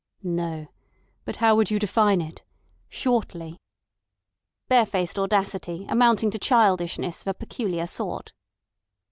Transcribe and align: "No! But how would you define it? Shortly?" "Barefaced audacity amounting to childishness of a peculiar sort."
"No! 0.23 0.69
But 1.25 1.35
how 1.35 1.55
would 1.55 1.69
you 1.69 1.77
define 1.77 2.21
it? 2.21 2.41
Shortly?" 2.89 3.59
"Barefaced 4.67 5.19
audacity 5.19 5.85
amounting 5.87 6.31
to 6.31 6.39
childishness 6.39 7.21
of 7.21 7.27
a 7.27 7.35
peculiar 7.35 7.85
sort." 7.85 8.31